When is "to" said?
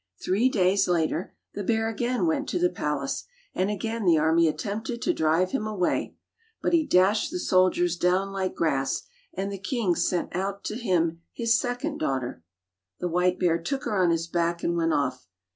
2.49-2.57, 5.03-5.13, 10.63-10.75